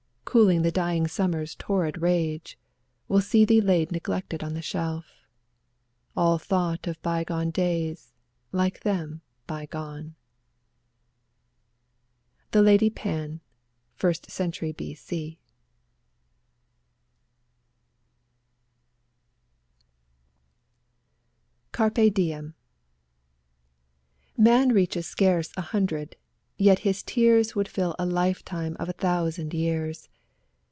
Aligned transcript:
Cooling 0.23 0.61
the 0.61 0.71
dying 0.71 1.07
summer's 1.09 1.55
torrid 1.55 2.01
rage, 2.01 2.57
Will 3.09 3.19
see 3.19 3.43
thee 3.43 3.59
laid 3.59 3.91
neglected 3.91 4.41
on 4.41 4.53
the 4.53 4.61
shelf. 4.61 5.25
All 6.15 6.37
thought 6.37 6.87
of 6.87 7.01
by 7.01 7.25
gone 7.25 7.49
days, 7.51 8.13
like 8.53 8.79
them 8.83 9.19
by 9.45 9.65
gone. 9.65 10.15
The 12.51 12.61
Lady 12.61 12.89
Pan, 12.89 13.41
ist 14.01 14.31
cent. 14.31 14.55
B. 14.77 14.95
C. 14.95 15.41
^ 15.47 15.47
20 21.73 21.73
CARPE 21.73 22.13
DIEM 22.13 22.53
Man 24.37 24.71
reaches 24.71 25.05
scarce 25.07 25.51
a 25.57 25.61
hundred, 25.61 26.15
yet 26.55 26.79
his 26.87 27.03
tears 27.03 27.53
Would 27.53 27.67
fill 27.67 27.97
a 27.99 28.05
lifetime 28.05 28.77
of 28.79 28.87
a 28.87 28.93
thousand 28.93 29.53
years. 29.53 30.07